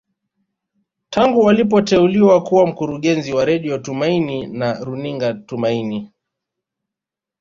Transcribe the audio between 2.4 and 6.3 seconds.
kuwa mkurungezi wa Radio Tumaini na runinga Tumaini